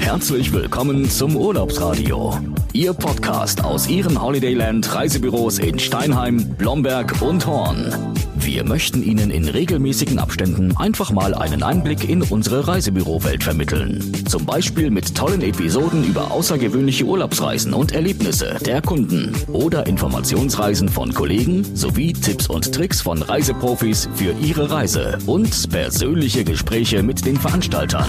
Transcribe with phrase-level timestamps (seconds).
[0.00, 2.36] Herzlich willkommen zum Urlaubsradio.
[2.72, 8.14] Ihr Podcast aus Ihren Holidayland Reisebüros in Steinheim, Blomberg und Horn.
[8.34, 14.12] Wir möchten Ihnen in regelmäßigen Abständen einfach mal einen Einblick in unsere Reisebürowelt vermitteln.
[14.28, 21.14] Zum Beispiel mit tollen Episoden über außergewöhnliche Urlaubsreisen und Erlebnisse der Kunden oder Informationsreisen von
[21.14, 27.36] Kollegen sowie Tipps und Tricks von Reiseprofis für Ihre Reise und persönliche Gespräche mit den
[27.36, 28.06] Veranstaltern.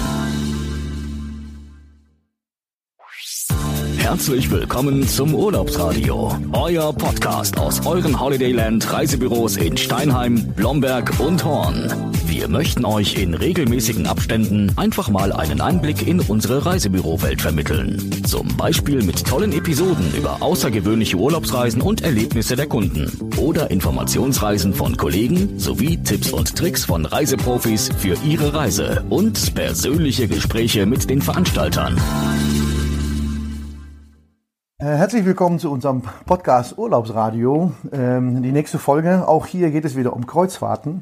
[4.06, 12.14] Herzlich willkommen zum Urlaubsradio, euer Podcast aus euren Holidayland Reisebüros in Steinheim, Blomberg und Horn.
[12.28, 18.12] Wir möchten euch in regelmäßigen Abständen einfach mal einen Einblick in unsere Reisebürowelt vermitteln.
[18.28, 24.96] Zum Beispiel mit tollen Episoden über außergewöhnliche Urlaubsreisen und Erlebnisse der Kunden oder Informationsreisen von
[24.98, 31.24] Kollegen sowie Tipps und Tricks von Reiseprofis für ihre Reise und persönliche Gespräche mit den
[31.24, 32.00] Veranstaltern.
[34.86, 37.72] Äh, herzlich willkommen zu unserem Podcast Urlaubsradio.
[37.92, 41.02] Ähm, die nächste Folge, auch hier geht es wieder um Kreuzfahrten.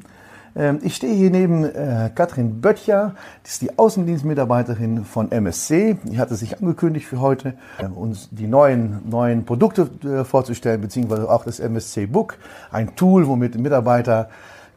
[0.56, 5.98] Ähm, ich stehe hier neben äh, Katrin Böttcher, die ist die Außendienstmitarbeiterin von MSC.
[6.04, 9.90] Die hatte sich angekündigt für heute, äh, uns die neuen, neuen Produkte
[10.24, 12.38] vorzustellen, beziehungsweise auch das MSC Book,
[12.70, 14.30] ein Tool, womit Mitarbeiter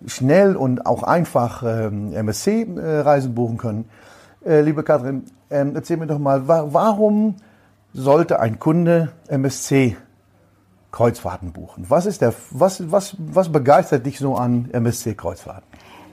[0.06, 3.86] schnell und auch einfach ähm, MSC-Reisen buchen können.
[4.46, 7.36] Liebe Katrin, erzähl mir doch mal, warum
[7.98, 9.98] sollte ein Kunde MSC
[10.92, 11.86] Kreuzfahrten buchen?
[11.90, 15.68] Was ist der, was, was, was begeistert dich so an MSC Kreuzfahrten?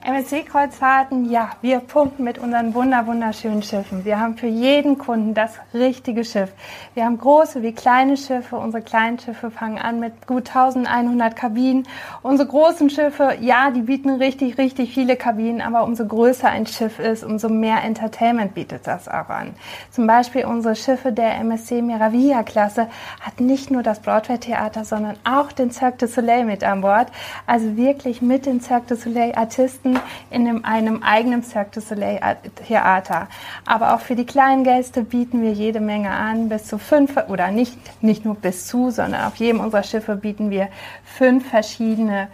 [0.05, 4.05] MSC-Kreuzfahrten, ja, wir pumpen mit unseren wunder wunderschönen Schiffen.
[4.05, 6.53] Wir haben für jeden Kunden das richtige Schiff.
[6.93, 8.57] Wir haben große wie kleine Schiffe.
[8.57, 11.89] Unsere kleinen Schiffe fangen an mit gut 1100 Kabinen.
[12.21, 16.99] Unsere großen Schiffe, ja, die bieten richtig, richtig viele Kabinen, aber umso größer ein Schiff
[16.99, 19.55] ist, umso mehr Entertainment bietet das auch an.
[19.91, 22.89] Zum Beispiel unsere Schiffe der MSC Miravia-Klasse
[23.23, 27.07] hat nicht nur das Broadway-Theater, sondern auch den Cirque du Soleil mit an Bord.
[27.47, 29.94] Also wirklich mit den Cirque du Soleil-Artisten
[30.31, 32.21] in einem eigenen Cirque du Soleil
[32.67, 33.29] Theater.
[33.67, 37.51] Aber auch für die kleinen Gäste bieten wir jede Menge an, bis zu fünf oder
[37.51, 40.69] nicht, nicht nur bis zu, sondern auf jedem unserer Schiffe bieten wir
[41.05, 42.29] fünf verschiedene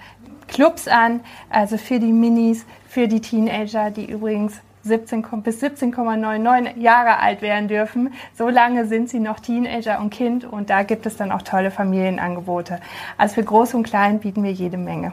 [0.49, 7.19] Clubs an, also für die Minis, für die Teenager, die übrigens 17, bis 17,99 Jahre
[7.19, 8.13] alt werden dürfen.
[8.37, 11.71] So lange sind sie noch Teenager und Kind und da gibt es dann auch tolle
[11.71, 12.81] Familienangebote.
[13.19, 15.13] Also für Groß und Klein bieten wir jede Menge.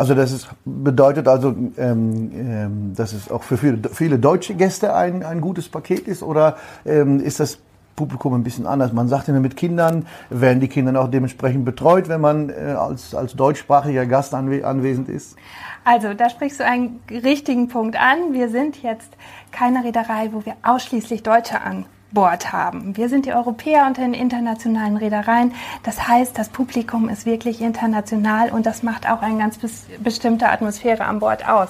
[0.00, 4.94] Also das ist, bedeutet also, ähm, ähm, dass es auch für viele, viele deutsche Gäste
[4.94, 6.56] ein, ein gutes Paket ist oder
[6.86, 7.58] ähm, ist das
[7.96, 8.94] Publikum ein bisschen anders?
[8.94, 13.14] Man sagt immer mit Kindern, werden die Kinder auch dementsprechend betreut, wenn man äh, als,
[13.14, 15.36] als deutschsprachiger Gast anwe anwesend ist?
[15.84, 18.32] Also da sprichst du einen richtigen Punkt an.
[18.32, 19.10] Wir sind jetzt
[19.52, 22.96] keine Reederei, wo wir ausschließlich Deutsche an Bord haben.
[22.96, 25.54] Wir sind die Europäer unter den internationalen Reedereien.
[25.82, 29.58] Das heißt, das Publikum ist wirklich international und das macht auch eine ganz
[29.98, 31.68] bestimmte Atmosphäre an Bord aus.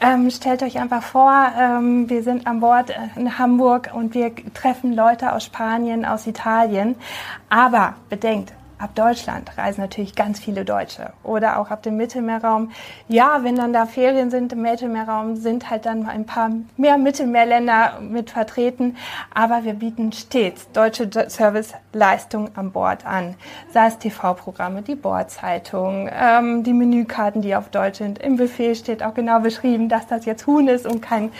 [0.00, 4.94] Ähm, stellt euch einfach vor, ähm, wir sind an Bord in Hamburg und wir treffen
[4.94, 6.96] Leute aus Spanien, aus Italien.
[7.48, 12.70] Aber bedenkt, ab Deutschland reisen natürlich ganz viele Deutsche oder auch ab dem Mittelmeerraum.
[13.08, 16.98] Ja, wenn dann da Ferien sind im Mittelmeerraum, sind halt dann mal ein paar mehr
[16.98, 18.96] Mittelmeerländer mit vertreten.
[19.34, 23.34] Aber wir bieten stets deutsche Serviceleistungen an Bord an.
[23.72, 28.18] Sei es TV-Programme, die Bordzeitung, ähm, die Menükarten, die auf Deutsch sind.
[28.18, 31.30] Im Befehl steht auch genau beschrieben, dass das jetzt Huhn ist und kein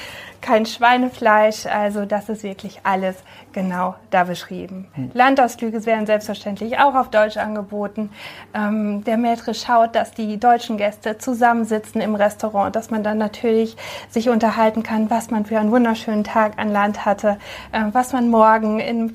[0.40, 1.66] kein Schweinefleisch.
[1.66, 3.16] Also das ist wirklich alles
[3.52, 4.88] genau da beschrieben.
[4.94, 5.10] Hm.
[5.14, 8.10] Landausflüge werden selbstverständlich auch auf Deutsch angeboten.
[8.54, 13.76] Ähm, der Maitre schaut, dass die deutschen Gäste zusammensitzen im Restaurant, dass man dann natürlich
[14.08, 17.38] sich unterhalten kann, was man für einen wunderschönen Tag an Land hatte,
[17.72, 19.12] äh, was man morgen in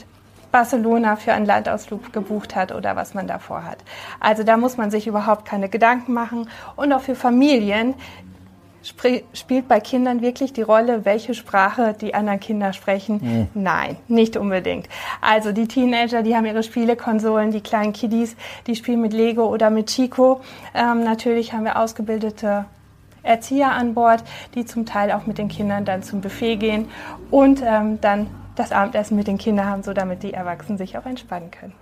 [0.54, 3.80] Barcelona für einen Landausflug gebucht hat oder was man davor hat.
[4.20, 6.48] Also da muss man sich überhaupt keine Gedanken machen.
[6.76, 7.96] Und auch für Familien,
[8.84, 13.20] spielt bei Kindern wirklich die Rolle, welche Sprache die anderen Kinder sprechen?
[13.54, 13.62] Mhm.
[13.62, 14.88] Nein, nicht unbedingt.
[15.22, 18.36] Also die Teenager, die haben ihre Spielekonsolen, die kleinen Kiddies,
[18.68, 20.42] die spielen mit Lego oder mit Chico.
[20.76, 22.66] Ähm, natürlich haben wir ausgebildete
[23.24, 26.90] Erzieher an Bord, die zum Teil auch mit den Kindern dann zum Buffet gehen
[27.32, 31.06] und ähm, dann das Abendessen mit den Kindern haben, so damit die Erwachsenen sich auch
[31.06, 31.74] entspannen können.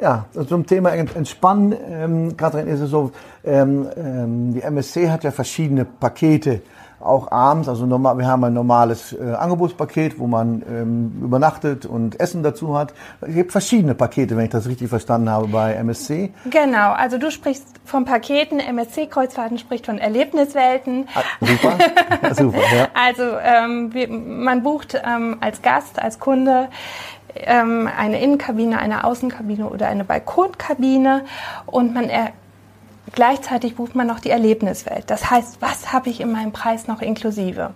[0.00, 3.12] Ja, zum Thema Entspannen, ähm, Katrin, ist es so,
[3.44, 6.62] ähm, ähm, die MSC hat ja verschiedene Pakete
[7.04, 12.18] auch abends, also normal, wir haben ein normales äh, Angebotspaket, wo man ähm, übernachtet und
[12.18, 12.94] Essen dazu hat.
[13.20, 16.32] Es gibt verschiedene Pakete, wenn ich das richtig verstanden habe bei MSC.
[16.46, 21.06] Genau, also du sprichst von Paketen, MSC-Kreuzfahrten spricht von Erlebniswelten.
[21.14, 22.88] Ah, super, super, ja.
[22.94, 26.68] Also ähm, wir, man bucht ähm, als Gast, als Kunde
[27.36, 31.24] ähm, eine Innenkabine, eine Außenkabine oder eine Balkonkabine
[31.66, 32.32] und man er
[33.12, 35.10] Gleichzeitig bucht man noch die Erlebniswelt.
[35.10, 37.74] Das heißt, was habe ich in meinem Preis noch inklusive?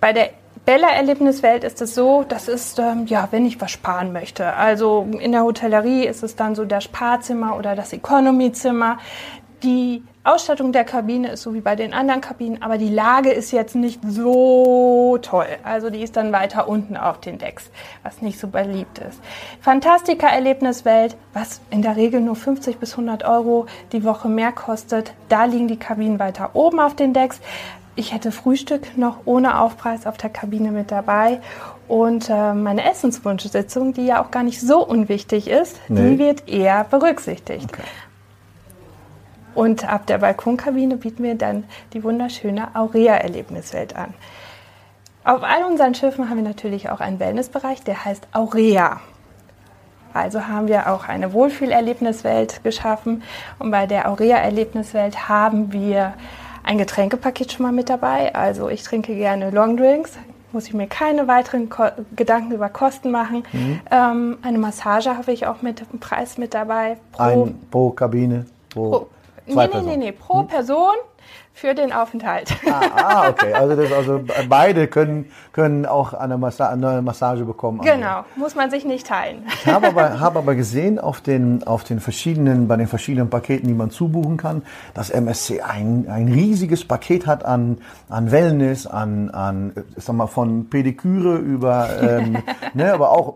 [0.00, 0.30] Bei der
[0.64, 4.54] Bella Erlebniswelt ist es so, das ist, ähm, ja, wenn ich was sparen möchte.
[4.54, 8.98] Also in der Hotellerie ist es dann so das Sparzimmer oder das Economy-Zimmer.
[9.62, 13.52] Die Ausstattung der Kabine ist so wie bei den anderen Kabinen, aber die Lage ist
[13.52, 15.46] jetzt nicht so toll.
[15.62, 17.70] Also die ist dann weiter unten auf den Decks,
[18.02, 19.20] was nicht so beliebt ist.
[19.60, 25.14] Fantastika Erlebniswelt, was in der Regel nur 50 bis 100 Euro die Woche mehr kostet.
[25.28, 27.40] Da liegen die Kabinen weiter oben auf den Decks.
[27.94, 31.40] Ich hätte Frühstück noch ohne Aufpreis auf der Kabine mit dabei.
[31.88, 36.10] Und äh, meine Essenswunschsitzung, die ja auch gar nicht so unwichtig ist, nee.
[36.10, 37.72] die wird eher berücksichtigt.
[37.72, 37.82] Okay.
[39.56, 41.64] Und ab der Balkonkabine bieten wir dann
[41.94, 44.12] die wunderschöne Aurea-Erlebniswelt an.
[45.24, 49.00] Auf all unseren Schiffen haben wir natürlich auch einen Wellnessbereich, der heißt Aurea.
[50.12, 53.22] Also haben wir auch eine Wohlfühlerlebniswelt geschaffen.
[53.58, 56.12] Und bei der Aurea-Erlebniswelt haben wir
[56.62, 58.34] ein Getränkepaket schon mal mit dabei.
[58.34, 60.12] Also ich trinke gerne Longdrinks,
[60.52, 63.42] muss ich mir keine weiteren Ko Gedanken über Kosten machen.
[63.52, 63.80] Mhm.
[63.90, 66.98] Ähm, eine Massage habe ich auch mit dem Preis mit dabei.
[67.12, 68.44] Pro, Ein pro Kabine.
[68.70, 69.06] Pro, pro
[69.46, 70.46] Zwei nee, nee, nee, nee, pro hm?
[70.46, 70.96] Person
[71.56, 72.54] für den Aufenthalt.
[72.70, 73.54] Ah, ah okay.
[73.54, 77.80] Also, das, also beide können, können auch eine, Massa eine Massage bekommen.
[77.80, 79.46] Genau, muss man sich nicht teilen.
[79.64, 83.68] Ich habe aber, habe aber gesehen auf den, auf den verschiedenen, bei den verschiedenen Paketen,
[83.68, 87.78] die man zubuchen kann, dass MSC ein, ein riesiges Paket hat an,
[88.10, 92.36] an Wellness, an, an sag mal, von Pediküre über, ähm,
[92.74, 93.32] ne, aber auch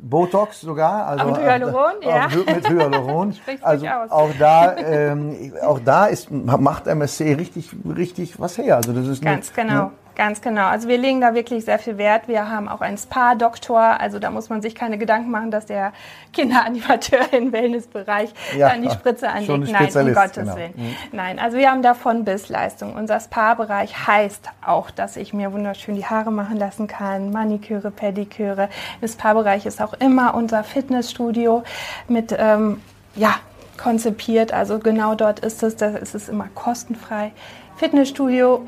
[0.00, 1.08] Botox sogar.
[1.08, 2.28] Also, mit Hyaluron, ja.
[2.28, 3.34] Mit Hyaluron.
[3.62, 8.76] also auch da, ähm, auch da ist, macht MSC richtig richtig, richtig was her.
[8.76, 9.84] Also das ist ganz eine, genau.
[9.84, 9.90] Ne?
[10.14, 10.66] Ganz genau.
[10.66, 12.26] Also wir legen da wirklich sehr viel Wert.
[12.26, 14.00] Wir haben auch einen Spa-Doktor.
[14.00, 15.92] Also da muss man sich keine Gedanken machen, dass der
[16.32, 19.70] Kinderanimateur im Wellnessbereich ja, dann die Spritze anlegt.
[19.70, 20.56] Nein, um Gottes genau.
[20.56, 20.72] Willen.
[20.74, 20.94] Mhm.
[21.12, 22.94] Nein, also wir haben davon bis Leistung.
[22.94, 28.68] Unser Spa-Bereich heißt auch, dass ich mir wunderschön die Haare machen lassen kann, Maniküre, Pediküre.
[29.00, 31.62] Im Spa-Bereich ist auch immer unser Fitnessstudio
[32.08, 32.80] mit, ähm,
[33.14, 33.36] ja,
[33.78, 34.52] konzipiert.
[34.52, 37.32] Also genau dort ist es, da ist es immer kostenfrei.
[37.76, 38.66] Fitnessstudio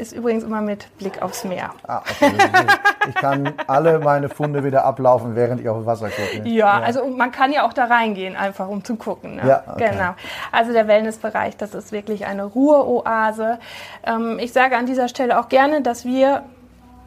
[0.00, 1.70] ist übrigens immer mit Blick aufs Meer.
[1.86, 2.32] Ah, okay.
[3.08, 6.48] ich kann alle meine Funde wieder ablaufen, während ich auf Wasser gucke.
[6.48, 9.36] Ja, ja, also man kann ja auch da reingehen, einfach um zu gucken.
[9.36, 9.46] Ne?
[9.46, 9.90] Ja, okay.
[9.92, 10.14] Genau.
[10.52, 13.58] Also der Wellnessbereich, das ist wirklich eine Ruheoase.
[14.04, 16.44] Ähm, ich sage an dieser Stelle auch gerne, dass wir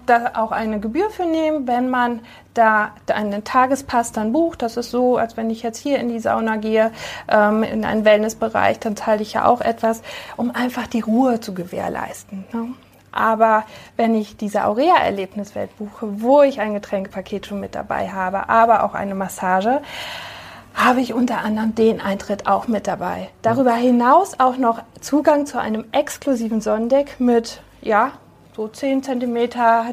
[0.06, 2.22] da auch eine Gebühr für nehmen, wenn man
[2.54, 4.62] da einen Tagespass dann bucht.
[4.62, 6.92] Das ist so, als wenn ich jetzt hier in die Sauna gehe,
[7.28, 10.02] ähm, in einen Wellnessbereich, dann zahle ich ja auch etwas,
[10.38, 12.46] um einfach die Ruhe zu gewährleisten.
[12.54, 12.74] Ne?
[13.12, 13.64] Aber
[13.96, 18.96] wenn ich diese Aurea-Erlebniswelt buche, wo ich ein Getränkepaket schon mit dabei habe, aber auch
[18.96, 19.82] eine Massage,
[20.74, 23.30] habe ich unter anderem den Eintritt auch mit dabei.
[23.44, 28.14] Darüber hinaus auch noch Zugang zu einem exklusiven Sonnendeck mit, ja,
[28.56, 29.50] so 10 cm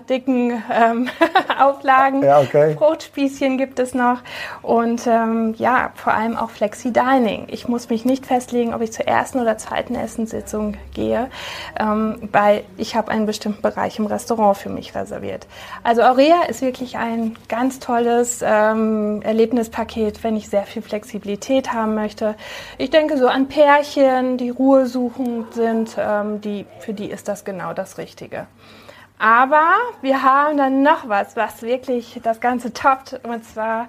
[0.09, 1.09] dicken ähm,
[1.59, 2.23] Auflagen.
[2.23, 2.75] Ja, okay.
[2.75, 4.19] Brotspießchen gibt es noch.
[4.63, 7.47] Und ähm, ja, vor allem auch Flexi-Dining.
[7.51, 11.29] Ich muss mich nicht festlegen, ob ich zur ersten oder zweiten Essenssitzung gehe,
[11.79, 15.47] ähm, weil ich habe einen bestimmten Bereich im Restaurant für mich reserviert.
[15.83, 21.95] Also Aurea ist wirklich ein ganz tolles ähm, Erlebnispaket, wenn ich sehr viel Flexibilität haben
[21.95, 22.35] möchte.
[22.77, 27.45] Ich denke so an Pärchen, die Ruhe suchen sind, ähm, die, für die ist das
[27.45, 28.47] genau das Richtige.
[29.19, 33.21] Aber wir haben dann noch was, was wirklich das Ganze toppt.
[33.23, 33.89] Und zwar,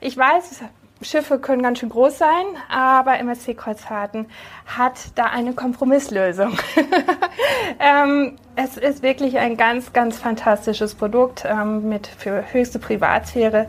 [0.00, 0.62] ich weiß,
[1.02, 4.26] Schiffe können ganz schön groß sein, aber MSC-Kreuzfahrten
[4.66, 6.56] hat da eine Kompromisslösung.
[7.80, 13.68] ähm, es ist wirklich ein ganz, ganz fantastisches Produkt ähm, mit für höchste Privatsphäre,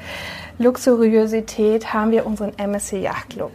[0.60, 3.52] Luxuriosität haben wir unseren MSC Yacht Club.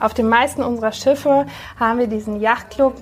[0.00, 1.46] Auf den meisten unserer Schiffe
[1.78, 2.94] haben wir diesen Yachtclub,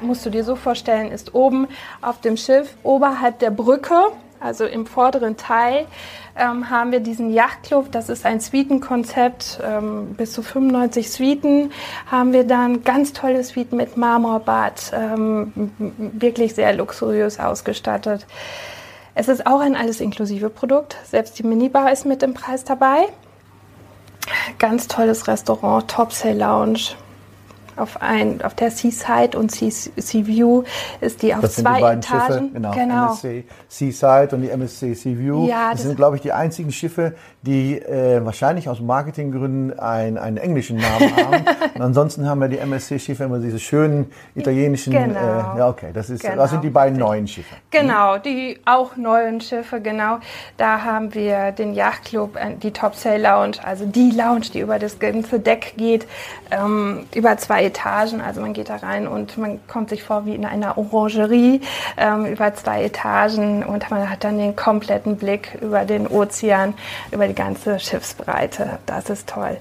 [0.00, 1.66] musst du dir so vorstellen, ist oben
[2.02, 3.96] auf dem Schiff oberhalb der Brücke,
[4.38, 5.86] also im vorderen Teil,
[6.36, 7.90] ähm, haben wir diesen Yachtclub.
[7.90, 11.72] Das ist ein Suitenkonzept, ähm, bis zu 95 Suiten
[12.10, 18.26] haben wir dann ganz tolle Suiten mit Marmorbad, ähm, wirklich sehr luxuriös ausgestattet.
[19.14, 20.96] Es ist auch ein alles inklusive Produkt.
[21.04, 23.08] Selbst die Minibar ist mit im Preis dabei.
[24.58, 26.96] Ganz tolles Restaurant, Top Topsail Lounge.
[27.76, 30.64] Auf, ein, auf der Seaside und Sea, Seaview
[31.00, 32.34] ist die auf das zwei sind die beiden Etagen.
[32.34, 33.06] Schiffe, genau, genau.
[33.06, 35.46] MSC Seaside und die MSC Seaview.
[35.46, 40.18] Ja, das das- sind, glaube ich, die einzigen Schiffe, die äh, wahrscheinlich aus Marketinggründen ein,
[40.18, 41.44] einen englischen Namen haben.
[41.74, 44.92] und ansonsten haben wir die MSC-Schiffe immer diese schönen italienischen.
[44.92, 45.18] Genau.
[45.18, 47.54] Äh, ja, okay, das, ist, Genau, das sind die beiden neuen Schiffe.
[47.70, 50.18] Genau, die auch neuen Schiffe, genau.
[50.56, 54.78] Da haben wir den Yachtclub, äh, die Top Sail Lounge, also die Lounge, die über
[54.78, 56.06] das ganze Deck geht,
[56.50, 58.20] ähm, über zwei Etagen.
[58.20, 61.60] Also man geht da rein und man kommt sich vor wie in einer Orangerie
[61.96, 66.74] ähm, über zwei Etagen und man hat dann den kompletten Blick über den Ozean,
[67.10, 68.78] über die ganze Schiffsbreite.
[68.86, 69.58] Das ist toll.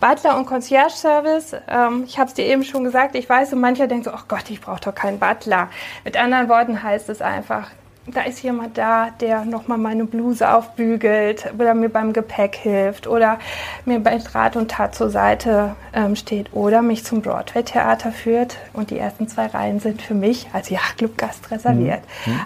[0.00, 3.60] Butler und Concierge Service, ähm, ich habe es dir eben schon gesagt, ich weiß, und
[3.60, 5.68] mancher denkt so, ach Gott, ich brauche doch keinen Butler.
[6.04, 7.68] Mit anderen Worten heißt es einfach,
[8.06, 13.38] da ist jemand da, der nochmal meine Bluse aufbügelt oder mir beim Gepäck hilft oder
[13.84, 18.58] mir bei Rat und Tat zur Seite ähm, steht oder mich zum Broadway-Theater führt.
[18.72, 22.00] Und die ersten zwei Reihen sind für mich als Yachtclub-Gast reserviert.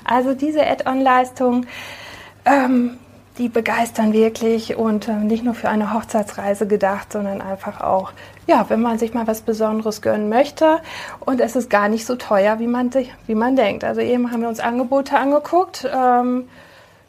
[0.04, 1.66] Also diese Add-on-Leistung,
[2.44, 2.98] ähm,
[3.38, 8.12] die begeistern wirklich und äh, nicht nur für eine Hochzeitsreise gedacht, sondern einfach auch,
[8.46, 10.78] ja, wenn man sich mal was Besonderes gönnen möchte
[11.20, 12.90] und es ist gar nicht so teuer, wie man,
[13.26, 13.84] wie man denkt.
[13.84, 15.88] Also eben haben wir uns Angebote angeguckt.
[15.94, 16.48] Ähm,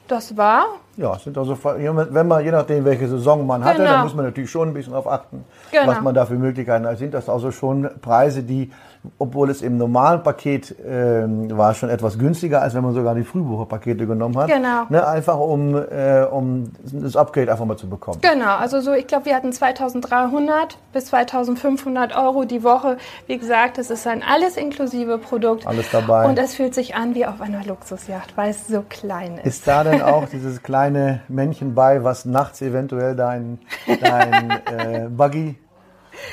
[0.08, 0.66] das war
[0.98, 3.90] Ja, es sind also, wenn man, je nachdem, welche Saison man hatte, Genau.
[3.92, 5.88] dann muss man natürlich schon ein bisschen darauf achten, Genau.
[5.88, 6.98] was man da für Möglichkeiten hat.
[6.98, 8.72] Sind das also schon Preise, die,
[9.18, 13.24] obwohl es im normalen Paket ähm, war, schon etwas günstiger, als wenn man sogar die
[13.24, 14.48] Frühbucherpakete genommen hat.
[14.48, 14.84] Genau.
[14.90, 18.20] Ne, einfach um, äh, um das Upgrade einfach mal zu bekommen.
[18.22, 22.98] Genau, also so, ich glaube, wir hatten 2300 bis 2500 Euro die Woche.
[23.28, 25.66] Wie gesagt, es ist ein alles inklusive Produkt.
[25.66, 26.28] Alles dabei.
[26.28, 29.46] Und es fühlt sich an wie auf einer Luxusjacht, weil es so klein ist.
[29.46, 33.60] Ist da denn auch dieses kleine Männchen bei, was nachts eventuell dein,
[34.02, 35.56] dein äh, Buggy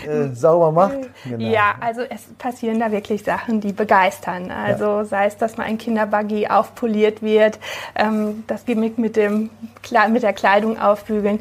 [0.06, 0.98] äh, sauber macht?
[1.24, 1.48] Genau.
[1.48, 4.50] Ja, also es passieren da wirklich Sachen, die begeistern.
[4.50, 7.58] Also sei es, dass mal ein Kinderbuggy aufpoliert wird,
[7.94, 9.50] ähm, das Gimmick mit, dem,
[10.10, 11.40] mit der Kleidung aufbügeln.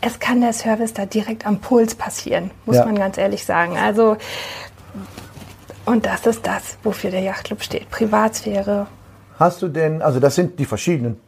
[0.00, 2.84] Es kann der Service da direkt am Puls passieren, muss Ja.
[2.84, 3.76] man ganz ehrlich sagen.
[3.76, 4.16] Also
[5.84, 7.88] und das ist das, wofür der Yachtclub steht.
[7.90, 8.88] Privatsphäre.
[9.38, 11.20] Hast du denn, also das sind die verschiedenen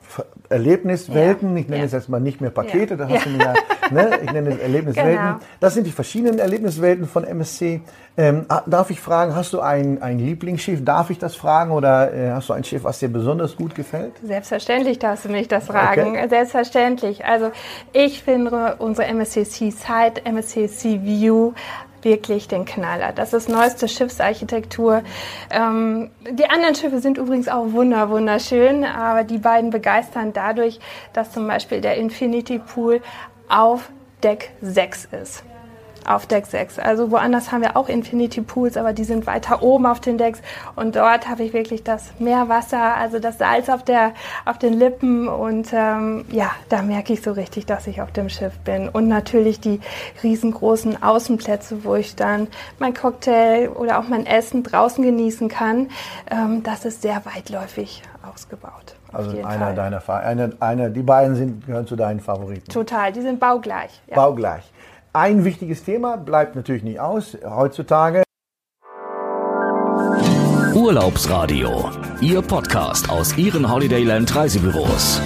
[0.51, 1.87] Erlebniswelten, Ja, ich nenne ja.
[1.87, 2.97] es jetzt mal nicht mehr Pakete, Ja.
[2.97, 3.55] da hast du mir ja,
[3.91, 5.13] ne, ich nenne es Erlebniswelten.
[5.17, 5.39] Genau.
[5.61, 7.81] Das sind die verschiedenen Erlebniswelten von MSC.
[8.17, 10.85] Ähm, ah, darf ich fragen, hast du ein, ein Lieblingsschiff?
[10.85, 14.13] Darf ich das fragen oder äh, hast du ein Schiff, was dir besonders gut gefällt?
[14.25, 16.09] Selbstverständlich darfst du mich das fragen.
[16.09, 16.29] Okay.
[16.29, 17.25] Selbstverständlich.
[17.25, 17.51] Also
[17.93, 21.53] ich finde unsere MSC Seaside, MSC Sea View
[22.03, 23.13] wirklich den Knaller.
[23.13, 25.03] Das ist neueste Schiffsarchitektur.
[25.51, 30.79] Ähm, die anderen Schiffe sind übrigens auch wunder wunderschön, aber die beiden begeistern dadurch,
[31.13, 33.01] dass zum Beispiel der Infinity Pool
[33.49, 33.91] auf
[34.23, 35.48] Deck 6 ist
[36.09, 36.79] auf Deck 6.
[36.79, 40.41] Also woanders haben wir auch Infinity Pools, aber die sind weiter oben auf den Decks.
[40.77, 44.13] Und dort habe ich wirklich das Meerwasser, also das Salz auf, der,
[44.45, 45.29] auf den Lippen.
[45.29, 48.89] Und ähm, ja, da merke ich so richtig, dass ich auf dem Schiff bin.
[48.89, 49.81] Und natürlich die
[50.23, 52.49] riesengroßen Außenplätze, wo ich dann
[52.79, 55.89] mein Cocktail oder auch mein Essen draußen genießen kann.
[56.31, 58.95] Ähm, das ist sehr weitläufig ausgebaut.
[59.13, 59.75] Also einer Fall.
[59.75, 62.71] deiner, einer, einer, die beiden sind, gehören zu deinen Favoriten.
[62.71, 64.03] Total, die sind baugleich.
[64.07, 64.17] Ja.
[64.17, 64.71] Baugleich.
[65.15, 68.23] Ein wichtiges Thema bleibt natürlich nicht aus heutzutage.
[70.75, 71.91] Urlaubsradio.
[72.21, 75.23] Ihr Podcast aus Ihren Holidayland Reisebüros.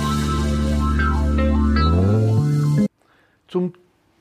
[3.49, 3.75] Zum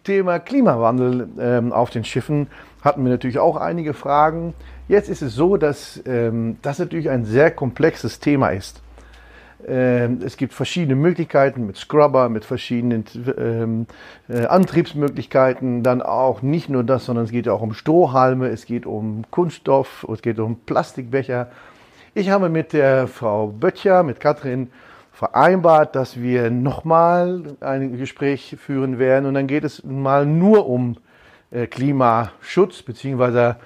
[0.04, 2.48] Thema Klimawandel ähm, auf den Schiffen
[2.82, 4.56] hatten wir natürlich auch einige Fragen.
[4.88, 8.82] Jetzt ist es so, dass ähm, das natürlich ein sehr komplexes Thema ist.
[9.68, 13.06] Ähm, es gibt verschiedene Möglichkeiten mit Scrubber, mit verschiedenen
[13.38, 13.86] ähm,
[14.30, 15.84] äh, Antriebsmöglichkeiten.
[15.84, 20.06] Dann auch nicht nur das, sondern es geht auch um Strohhalme, es geht um Kunststoff,
[20.12, 21.50] es geht um Plastikbecher.
[22.14, 24.70] Ich habe mit der Frau Böttcher, mit Katrin,
[25.12, 30.98] vereinbart, dass wir nochmal ein Gespräch führen werden und dann geht es mal nur um
[31.52, 33.58] äh, Klimaschutz beziehungsweise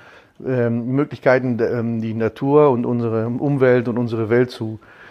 [0.46, 5.05] ähm, Möglichkeiten, die Natur und unsere Umwelt und unsere Welt zu äh,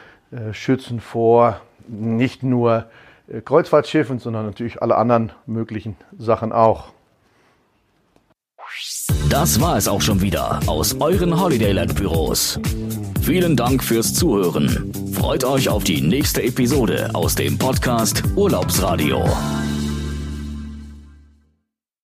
[0.53, 2.87] schützen vor nicht nur
[3.29, 6.93] äh, Kreuzfahrtschiffen, sondern natürlich alle anderen möglichen Sachen auch.
[9.29, 12.59] Das war es auch schon wieder aus euren Holidayland Büros.
[13.23, 14.93] Vielen Dank fürs Zuhören.
[15.13, 19.25] Freut euch auf die nächste Episode aus dem Podcast Urlaubsradio.